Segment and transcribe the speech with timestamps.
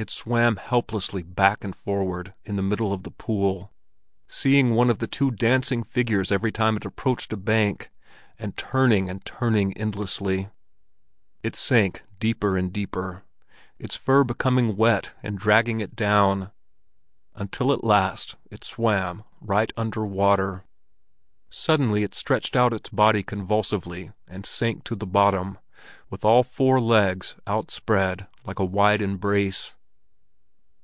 [0.00, 3.72] It swam helplessly backward and forward in the middle of the pool,
[4.28, 7.90] seeing one of the two dancing figures every time it approached a bank,
[8.38, 10.50] and turning and turning endlessly.
[11.42, 13.24] It sank deeper and deeper,
[13.80, 16.52] its fur becoming wet and dragging it down,
[17.34, 20.64] until at last it swam right under water.
[21.50, 25.58] Suddenly it stretched out its body convulsively, and sank to the bottom,
[26.08, 29.74] with all four legs outspread like a wide embrace.